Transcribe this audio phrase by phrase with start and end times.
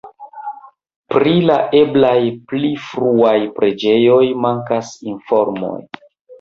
[1.13, 2.15] Pri la eblaj
[2.53, 5.81] pli fruaj preĝejoj mankas informoj.